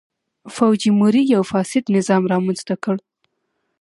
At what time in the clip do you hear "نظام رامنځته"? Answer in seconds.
1.95-2.75